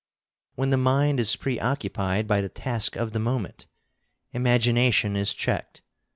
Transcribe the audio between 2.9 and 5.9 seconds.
of the moment, imagination is checked.